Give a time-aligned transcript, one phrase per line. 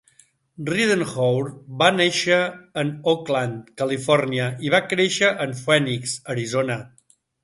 [0.67, 1.49] Ridenhour
[1.81, 2.39] va nàixer
[2.83, 6.79] en Oakland, Califòrnia, i va créixer en Phoenix, Arizona.